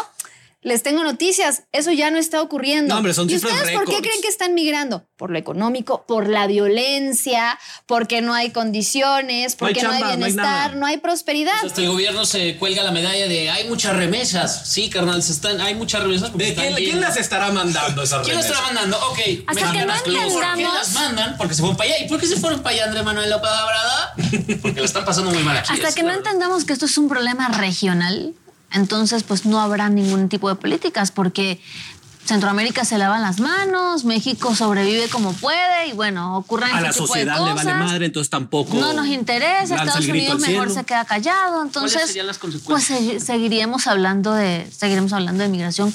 [0.62, 2.92] Les tengo noticias, eso ya no está ocurriendo.
[2.92, 5.06] No, hombre, son ¿Y cifras ustedes por qué creen que están migrando?
[5.16, 10.12] Por lo económico, por la violencia, porque no hay condiciones, porque no hay, chamba, no
[10.12, 11.54] hay bienestar, no hay prosperidad.
[11.64, 14.68] Hasta el gobierno se cuelga la medalla de hay muchas remesas.
[14.68, 16.30] Sí, carnal, se están, hay muchas remesas.
[16.30, 18.64] porque ¿De están quién, las estará mandando esas ¿Quién las remesas?
[18.66, 19.10] estará mandando?
[19.10, 19.18] Ok.
[19.46, 20.12] Hasta me que no mandas tú.
[20.12, 21.36] ¿Por qué entendamos- las mandan?
[21.36, 22.04] Porque se fueron para allá.
[22.04, 24.58] ¿Y por qué se fueron para allá, Andrés Manuel López Obrador?
[24.62, 25.72] Porque la están pasando muy mal aquí.
[25.72, 28.34] Hasta es que no entendamos que esto es un problema regional,
[28.72, 31.60] entonces pues no habrá ningún tipo de políticas porque
[32.24, 36.90] Centroamérica se lavan las manos, México sobrevive como puede y bueno, ocurren A ese la
[36.92, 37.78] tipo de sociedad le vale cosas.
[37.78, 38.74] madre, entonces tampoco.
[38.74, 43.00] No nos interesa, Estados Unidos mejor se queda callado, entonces serían las pues consecuencias?
[43.00, 45.94] segui- seguiríamos hablando de seguiremos hablando de migración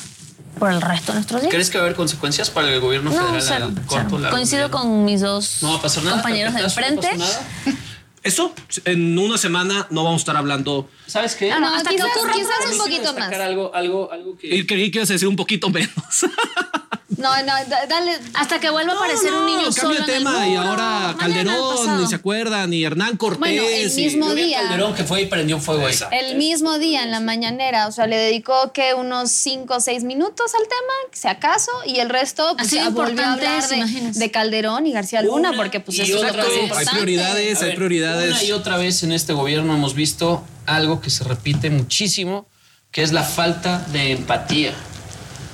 [0.57, 1.51] por el resto de nuestros días.
[1.53, 4.71] ¿Crees que va a haber consecuencias para el gobierno No, federal cero, a corto, Coincido
[4.71, 6.15] con mis dos No va a pasar nada.
[6.17, 7.09] compañeros de no enfrente.
[7.17, 7.77] pasa nada.
[8.23, 8.53] Eso,
[8.85, 10.87] en una semana no vamos a estar hablando.
[11.07, 11.51] ¿Sabes qué?
[11.51, 13.33] Ah, no, hasta que quizás, ocurra quizás un poquito más.
[13.33, 14.55] Algo, algo, algo que.
[14.55, 15.89] Y creí que ibas a decir un poquito menos.
[17.17, 18.17] No, no, da- dale.
[18.33, 22.07] Hasta que vuelva a aparecer un niño solo en el tema y ahora Calderón, ni
[22.07, 23.39] se acuerdan, y Hernán Cortés.
[23.39, 24.61] Bueno, el mismo día.
[24.61, 25.95] Calderón que fue y prendió fuego ahí.
[26.11, 30.03] El mismo día en la mañanera, o sea, le dedicó que unos 5 o 6
[30.03, 33.45] minutos al tema, si acaso, y el resto pues, Así de ya volvió a importante
[33.45, 36.33] hablar de, Calderón y García Luna, Una porque pues eso es.
[36.33, 38.31] Hay prioridades, hay prioridades.
[38.31, 42.47] Una y otra vez en este gobierno hemos visto algo que se repite muchísimo,
[42.91, 44.73] que es la falta de empatía.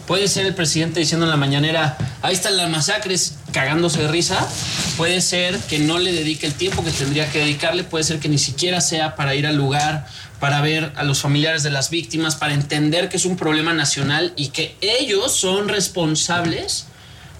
[0.07, 4.47] Puede ser el presidente diciendo en la mañanera, ahí están las masacres, cagándose de risa.
[4.95, 7.83] Puede ser que no le dedique el tiempo que tendría que dedicarle.
[7.83, 10.07] Puede ser que ni siquiera sea para ir al lugar,
[10.39, 14.31] para ver a los familiares de las víctimas, para entender que es un problema nacional
[14.37, 16.85] y que ellos son responsables.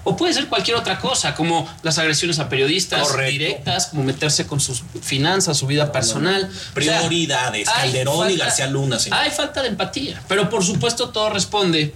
[0.04, 3.32] O puede ser cualquier otra cosa, como las agresiones a periodistas Correcto.
[3.32, 6.44] directas, como meterse con sus finanzas, su vida personal.
[6.44, 9.20] O sea, Prioridades, Calderón y García Luna, señor.
[9.20, 11.94] Hay falta de empatía, pero por supuesto todo responde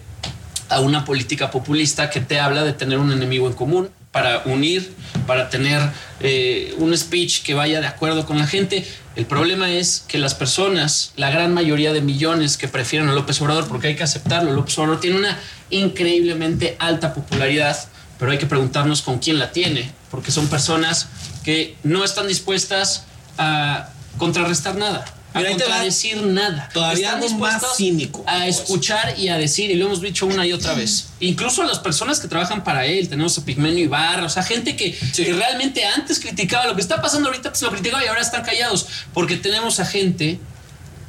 [0.73, 4.93] a una política populista que te habla de tener un enemigo en común para unir,
[5.27, 5.81] para tener
[6.21, 8.87] eh, un speech que vaya de acuerdo con la gente.
[9.17, 13.41] El problema es que las personas, la gran mayoría de millones que prefieren a López
[13.41, 15.39] Obrador, porque hay que aceptarlo, López Obrador tiene una
[15.71, 17.79] increíblemente alta popularidad,
[18.19, 21.09] pero hay que preguntarnos con quién la tiene, porque son personas
[21.45, 23.05] que no están dispuestas
[23.39, 25.05] a contrarrestar nada,
[25.35, 25.49] a va.
[25.49, 26.69] contradecir nada.
[26.73, 28.25] Todavía Están más cínico.
[28.27, 31.09] A escuchar y a decir, y lo hemos dicho una y otra vez.
[31.21, 34.93] Incluso las personas que trabajan para él, tenemos a Pigmenio Ibarra, o sea, gente que,
[34.93, 38.43] que realmente antes criticaba lo que está pasando ahorita, pues lo criticaba y ahora están
[38.43, 40.39] callados, porque tenemos a gente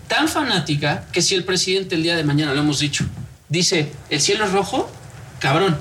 [0.07, 3.05] tan fanática que si el presidente el día de mañana, lo hemos dicho,
[3.49, 4.91] dice, el cielo es rojo,
[5.39, 5.77] cabrón,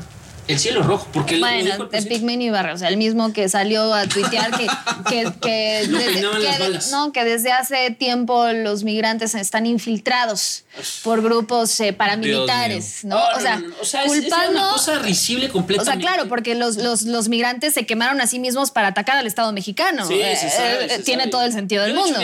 [0.48, 2.02] el cielo es rojo, porque Bueno, de.
[2.02, 4.66] Pigmen Ibarra, o sea, el mismo que salió a tuitear que,
[5.08, 6.90] que, que No desde, que- balas.
[6.90, 10.64] no, que desde hace tiempo los migrantes están infiltrados
[11.04, 13.16] por grupos eh, paramilitares, ¿no?
[13.16, 13.68] Oh, O sea, no.
[13.80, 16.02] O es- una cosa risible O completamente.
[16.02, 19.26] sea, claro, porque los, los, los migrantes se quemaron a sí mismos para atacar al
[19.26, 20.06] Estado mexicano.
[20.06, 21.30] Sí, se Eh, sabe, eh, se tiene sabe.
[21.30, 22.18] todo el sentido del Yo mundo.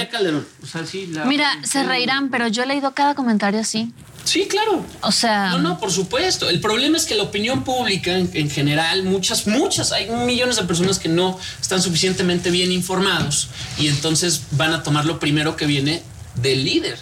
[0.63, 3.93] O sea, sí, la- Mira, se reirán, pero yo he leído cada comentario así.
[4.29, 4.85] Sí, claro.
[5.01, 6.51] O sea, No, no, por supuesto.
[6.51, 10.65] El problema es que la opinión pública en, en general, muchas, muchas, hay millones de
[10.65, 15.65] personas que no están suficientemente bien informados y entonces van a tomar lo primero que
[15.65, 16.03] viene
[16.35, 16.99] del líder.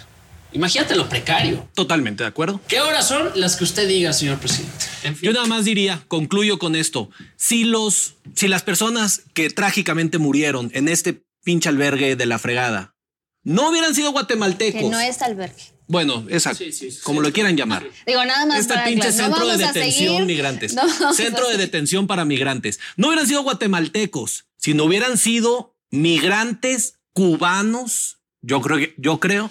[0.53, 1.67] Imagínate lo precario.
[1.75, 2.61] Totalmente de acuerdo.
[2.69, 4.85] ¿Qué horas son las que usted diga, señor presidente?
[5.03, 5.27] En fin.
[5.27, 7.09] Yo nada más diría, concluyo con esto.
[7.35, 12.95] Si los, si las personas que trágicamente murieron en este pinche albergue de la fregada
[13.43, 14.81] no hubieran sido guatemaltecos.
[14.81, 15.76] Que no es albergue.
[15.87, 16.63] Bueno, exacto.
[16.63, 17.89] Sí, sí, sí, como lo quieran llamar.
[18.05, 20.73] Digo, nada más Este pinche no centro de detención migrantes.
[20.99, 22.79] no centro de detención para migrantes.
[22.97, 28.19] No hubieran sido guatemaltecos, sino hubieran sido migrantes cubanos.
[28.41, 29.49] Yo creo que, yo creo,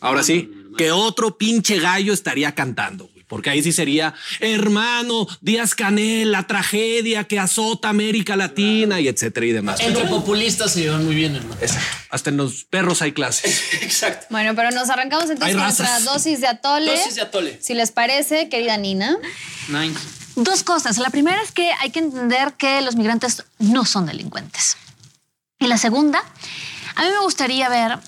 [0.00, 3.10] ahora sí, que otro pinche gallo estaría cantando.
[3.32, 9.46] Porque ahí sí sería, hermano, Díaz Canel, la tragedia que azota América Latina y etcétera
[9.46, 9.80] y demás.
[9.80, 11.56] Entre populistas se llevan muy bien, hermano.
[11.62, 11.96] Exacto.
[12.10, 13.72] Hasta en los perros hay clases.
[13.80, 14.26] Exacto.
[14.28, 16.94] Bueno, pero nos arrancamos entonces con nuestra dosis de atole.
[16.94, 17.58] Dosis de atole.
[17.62, 19.16] Si les parece, querida Nina.
[19.68, 19.94] Nine.
[20.36, 20.98] Dos cosas.
[20.98, 24.76] La primera es que hay que entender que los migrantes no son delincuentes.
[25.58, 26.22] Y la segunda,
[26.96, 27.98] a mí me gustaría ver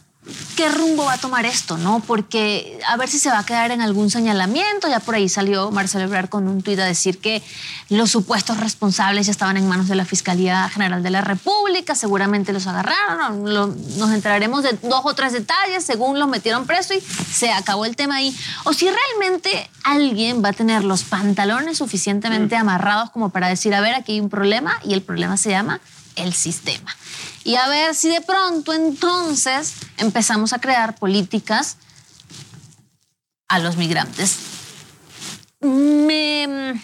[0.57, 2.01] qué rumbo va a tomar esto, ¿no?
[2.01, 4.89] Porque a ver si se va a quedar en algún señalamiento.
[4.89, 7.43] Ya por ahí salió Marcelo Ebrard con un tuit a decir que
[7.91, 11.95] los supuestos responsables ya estaban en manos de la Fiscalía General de la República.
[11.95, 13.53] Seguramente los agarraron.
[13.53, 13.67] Lo-
[13.99, 17.97] nos enteraremos de dos o tres detalles según los metieron preso y se acabó el
[17.97, 18.35] tema ahí.
[18.65, 23.81] O si realmente alguien va a tener los pantalones suficientemente amarrados como para decir, a
[23.81, 25.81] ver, aquí hay un problema y el problema se llama
[26.17, 26.95] el sistema.
[27.45, 31.77] Y a ver si de pronto entonces empezamos a crear políticas
[33.49, 34.37] a los migrantes.
[35.61, 36.75] Me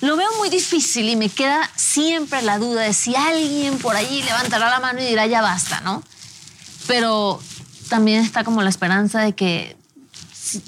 [0.00, 4.22] lo veo muy difícil y me queda siempre la duda de si alguien por allí
[4.22, 6.02] levantará la mano y dirá ya basta, ¿no?
[6.86, 7.40] Pero
[7.88, 9.76] también está como la esperanza de que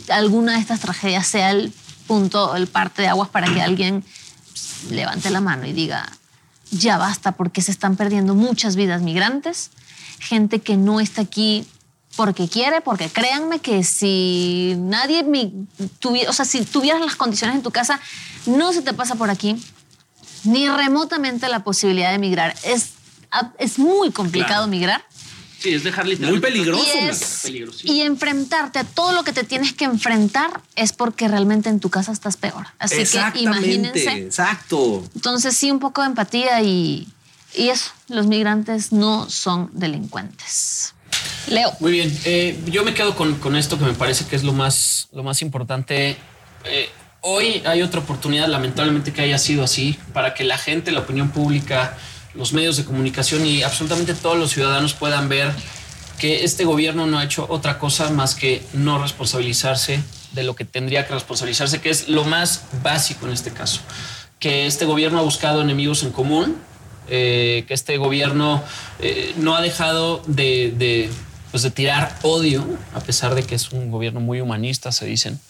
[0.09, 1.73] alguna de estas tragedias sea el
[2.07, 4.05] punto, el parte de aguas para que alguien
[4.91, 6.11] levante la mano y diga,
[6.71, 9.71] ya basta porque se están perdiendo muchas vidas migrantes,
[10.19, 11.67] gente que no está aquí
[12.17, 15.53] porque quiere, porque créanme que si nadie, mi-
[16.01, 18.01] tuvi- o sea, si tuvieras las condiciones en tu casa,
[18.47, 19.63] no se te pasa por aquí
[20.45, 22.55] ni remotamente la posibilidad de migrar.
[22.65, 22.91] Es,
[23.59, 24.69] es muy complicado Claro.
[24.69, 25.05] migrar.
[25.59, 26.07] Sí, es dejar.
[26.21, 26.85] Muy peligroso,
[27.85, 31.81] Y, y enfrentarte a todo lo que te tienes que enfrentar es porque realmente en
[31.81, 32.67] tu casa estás peor.
[32.79, 34.11] Así que imagínense.
[34.13, 35.03] exacto.
[35.15, 37.09] Entonces sí, un poco de empatía y,
[37.55, 40.95] y eso, los migrantes no son delincuentes.
[41.49, 41.73] Leo.
[41.81, 44.53] Muy bien, eh, yo me quedo con, con esto que me parece que es lo
[44.53, 46.17] más, lo más importante.
[46.65, 46.89] Eh,
[47.23, 51.31] hoy hay otra oportunidad, lamentablemente que haya sido así, para que la gente, la opinión
[51.31, 51.97] pública,
[52.37, 55.53] los medios de comunicación y absolutamente todos los ciudadanos puedan ver
[56.19, 60.65] que este gobierno no ha hecho otra cosa más que no responsabilizarse de lo que
[60.65, 63.81] tendría que responsabilizarse, que es lo más básico en este caso.
[64.39, 66.57] Que este gobierno ha buscado enemigos en común,
[67.09, 68.63] eh, que este gobierno
[68.99, 71.11] eh, no ha dejado de, de,
[71.51, 75.41] pues de tirar odio, a pesar de que es un gobierno muy humanista, se dicen.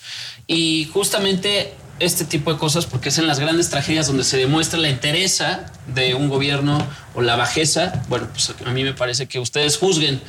[0.46, 4.78] Y justamente este tipo de cosas, porque es en las grandes tragedias donde se demuestra
[4.78, 9.38] la entereza de un gobierno o la bajeza, bueno, pues a mí me parece que
[9.38, 10.20] ustedes juzguen.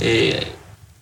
[0.00, 0.52] eh,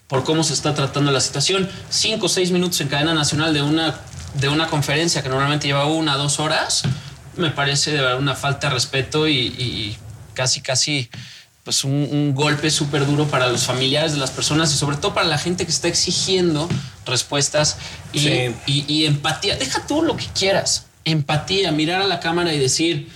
[0.06, 1.68] por cómo se está tratando la situación.
[1.88, 4.00] Cinco o seis minutos en cadena nacional de una,
[4.34, 6.82] de una conferencia que normalmente lleva una o dos horas,
[7.36, 9.98] me parece de verdad una falta de respeto y, y
[10.34, 11.10] casi, casi
[11.64, 15.14] pues un, un golpe súper duro para los familiares de las personas y sobre todo
[15.14, 16.68] para la gente que está exigiendo
[17.06, 17.76] respuestas
[18.12, 18.54] y, Sí.
[18.66, 19.56] y- y empatía.
[19.56, 20.84] Deja tú lo que quieras.
[21.06, 23.08] Empatía, mirar a la cámara y decir,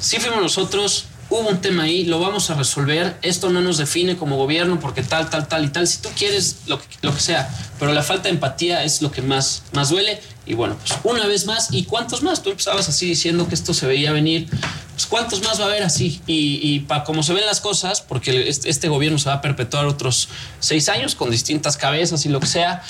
[0.00, 4.16] sí fuimos nosotros, hubo un tema ahí, lo vamos a resolver, esto no nos define
[4.16, 7.20] como gobierno porque tal, tal, tal y tal, si tú quieres lo que, lo que
[7.20, 10.98] sea, pero la falta de empatía es lo que más, más duele y bueno, pues
[11.04, 12.42] una vez más, ¿y cuántos más?
[12.42, 14.48] Tú empezabas así diciendo que esto se veía venir,
[14.92, 18.00] pues cuántos más va a haber así y, y para como se ven las cosas,
[18.00, 20.28] porque este, este gobierno se va a perpetuar otros
[20.60, 22.82] seis años con distintas cabezas y lo que sea,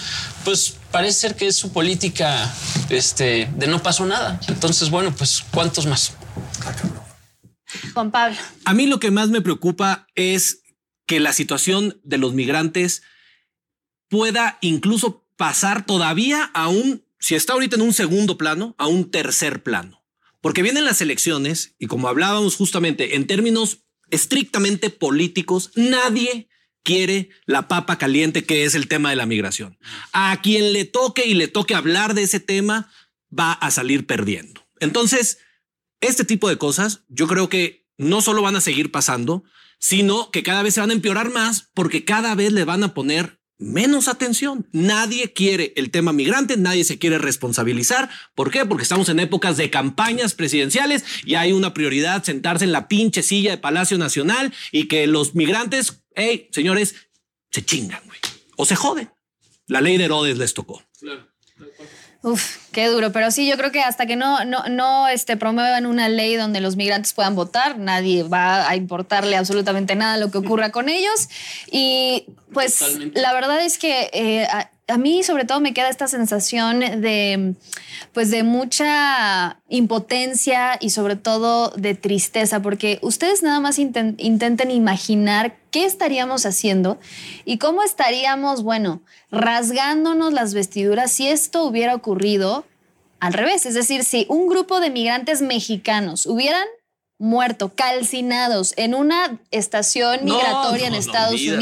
[0.45, 2.53] pues parece ser que es su política
[2.91, 4.41] este, de no pasó nada.
[4.49, 6.13] Entonces, bueno, pues ¿cuántos más?
[7.95, 8.37] Juan Pablo.
[8.65, 10.63] A mí lo que más me preocupa es
[11.07, 13.03] que la situación de los migrantes
[14.09, 19.11] pueda incluso pasar todavía a un, si está ahorita en un segundo plano, a un
[19.11, 20.02] tercer plano.
[20.43, 26.51] Porque vienen las elecciones y como hablábamos justamente en términos estrictamente políticos, nadie
[26.83, 29.79] quiere la papa caliente que es el tema de la migración.
[30.13, 32.93] A quien le toque y le toque hablar de ese tema
[33.37, 34.67] va a salir perdiendo.
[34.81, 35.39] Entonces,
[36.01, 39.45] este tipo de cosas yo creo que no solo van a seguir pasando,
[39.79, 42.95] sino que cada vez se van a empeorar más porque cada vez le van a
[42.95, 44.67] poner menos atención.
[44.73, 48.11] Nadie quiere el tema migrante, nadie se quiere responsabilizar.
[48.35, 48.67] ¿Por qué?
[48.67, 53.23] Porque estamos en épocas de campañas presidenciales y hay una prioridad sentarse en la pinche
[53.23, 56.95] silla de Palacio Nacional y que los migrantes, hey, señores,
[57.51, 58.19] se chingan, güey,
[58.57, 59.11] o se joden.
[59.67, 60.83] La ley de Herodes les tocó.
[62.23, 63.11] Uf, qué duro.
[63.11, 66.61] Pero sí, yo creo que hasta que no, no, no este, promuevan una ley donde
[66.61, 71.29] los migrantes puedan votar, nadie va a importarle absolutamente nada lo que ocurra con ellos.
[71.71, 72.81] Y pues
[73.15, 74.47] la verdad es que eh,
[74.89, 77.55] a, mí sobre todo me queda esta sensación de
[78.13, 84.71] pues de mucha impotencia y sobre todo de tristeza, porque ustedes nada más inten- intenten
[84.71, 86.99] imaginar qué estaríamos haciendo
[87.45, 92.65] y cómo estaríamos, bueno, rasgándonos las vestiduras si esto hubiera ocurrido
[93.21, 93.67] al revés.
[93.67, 96.67] Es decir, si un grupo de migrantes mexicanos hubieran
[97.19, 101.57] muerto, calcinados en una estación No, migratoria en no, Estados olvídate.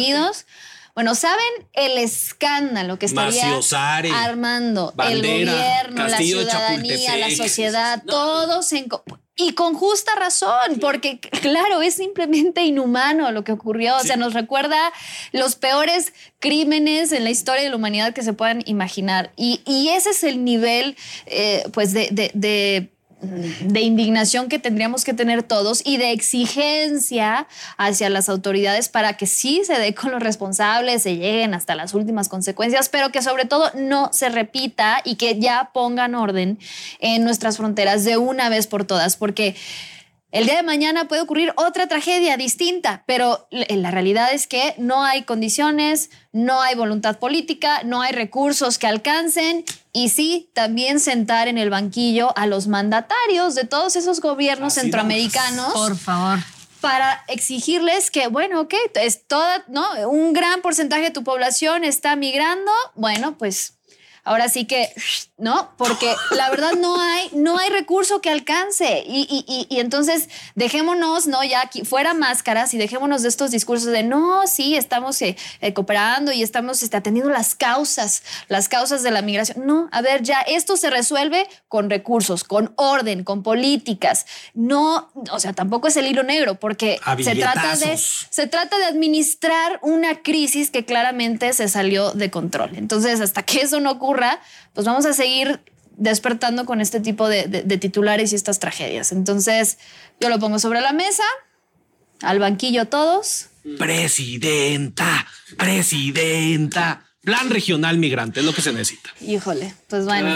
[1.01, 8.03] Bueno, ¿saben el escándalo que estaría Maciosare, armando Bandera, el gobierno, la ciudadanía, la sociedad,
[8.07, 8.87] todos en...
[9.37, 13.97] Y con justa razón, porque claro, es simplemente inhumano lo que ocurrió.
[13.97, 14.93] O sea, nos recuerda
[15.33, 19.31] los peores crímenes en la historia de la humanidad que se puedan imaginar.
[19.37, 22.91] Y, y ese es el nivel, eh, pues, de, de- de-
[23.21, 27.47] de indignación que tendríamos que tener todos y de exigencia
[27.77, 31.95] hacia las autoridades para que sí se dé con los responsables, se lleguen hasta las
[31.95, 36.59] últimas consecuencias, pero que sobre todo no se repita y que ya pongan orden
[37.01, 39.55] en nuestras fronteras de una vez por todas, porque
[40.33, 44.74] el día de mañana puede ocurrir otra tragedia distinta, pero l- la realidad es que
[44.78, 51.01] no hay condiciones, no hay voluntad política, no hay recursos que alcancen y sí, también
[51.01, 56.39] sentar en el banquillo a los mandatarios de todos esos gobiernos Así centroamericanos Por favor.
[56.81, 59.85] para exigirles que, bueno, ok, es toda, ¿no?
[60.09, 63.74] Un gran porcentaje de tu población está migrando, bueno, pues
[64.31, 64.93] ahora sí que,
[65.39, 65.70] ¿no?
[65.76, 69.03] Porque la verdad no hay, no hay recurso que alcance.
[69.07, 71.43] Y, y- y- y entonces dejémonos, ¿no?
[71.43, 75.74] Ya aquí, fuera máscaras y dejémonos de estos discursos de, no, sí, estamos eh, eh,
[75.74, 79.66] cooperando y estamos este, atendiendo las causas, las causas de la migración.
[79.66, 84.26] No, a ver, ya esto se resuelve con recursos, con orden, con políticas.
[84.55, 87.97] No, o sea, tampoco es el hilo negro, porque se trata de
[88.31, 92.76] se trata de administrar una crisis que claramente se salió de control.
[92.76, 94.20] Entonces, hasta que eso no ocurra,
[94.75, 95.61] pues vamos a seguir
[95.97, 99.12] despertando con este tipo de, de- de titulares y estas tragedias.
[99.12, 99.79] Entonces,
[100.21, 101.25] yo lo pongo sobre la mesa,
[102.23, 103.47] al banquillo todos.
[103.79, 107.05] Presidenta, presidenta.
[107.23, 109.11] Plan regional migrante es lo que se necesita.
[109.21, 110.35] Híjole, pues bueno.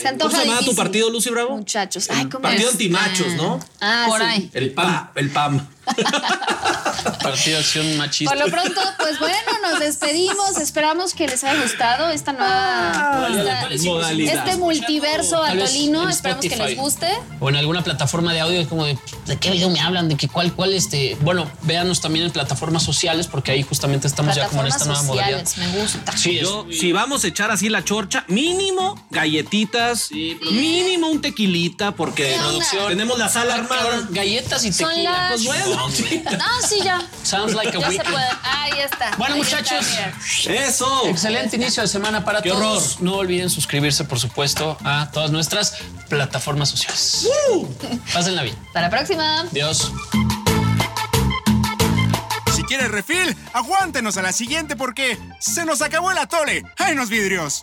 [0.00, 1.56] Se antoja ¿Cómo se llama tu partido, Lucy Bravo?
[1.56, 2.08] Muchachos.
[2.08, 2.74] Ay, ¿cómo Partido es?
[2.74, 3.58] antimachos, ¿no?
[3.80, 4.26] Ah, Por sí.
[4.26, 4.50] ahí.
[4.54, 5.08] El PAM.
[5.16, 5.66] El PAM.
[7.22, 8.34] Partido de Acción Machista.
[8.34, 9.36] Por lo pronto, pues bueno,
[9.70, 10.58] nos despedimos.
[10.58, 13.28] Esperamos que les haya gustado esta nueva.
[13.70, 14.46] esta- modalidad.
[14.48, 16.08] este multiverso atolino.
[16.08, 17.08] Esperamos que les guste.
[17.40, 20.08] O en alguna plataforma de audio es como de ¿de qué video me hablan?
[20.08, 21.16] ¿De qué cuál, cuál este?
[21.20, 25.02] Bueno, véanos también en plataformas sociales, porque ahí justamente estamos ya como en esta nueva
[25.02, 25.44] modalidad.
[25.56, 26.16] me gusta.
[26.16, 32.36] Sí, es- si vamos a echar así la chorcha, mínimo galletitas, mínimo un tequilita, porque
[32.38, 32.88] Producción.
[32.88, 34.06] tenemos la sala armada.
[34.10, 35.10] Galletas y Son tequila.
[35.12, 35.79] las- Pues bueno.
[35.88, 37.00] No, sí, ya.
[37.22, 38.12] Sounds like a Ya se weekend.
[38.12, 38.26] puede.
[38.42, 39.16] Ahí está.
[39.16, 39.86] Bueno, Ahí muchachos.
[39.86, 40.52] está.
[40.54, 41.06] Eso.
[41.08, 43.00] Excelente inicio de semana para Qué todos.
[43.00, 45.74] No olviden suscribirse, por supuesto, a todas nuestras
[46.08, 47.28] plataformas sociales.
[48.12, 48.56] Pásenla bien.
[48.68, 49.40] Hasta la próxima.
[49.42, 49.92] Adiós.
[52.54, 56.64] Si quieres refil, aguántenos a la siguiente porque se nos acabó el atole.
[56.78, 57.62] ¡Ay, los vidrios!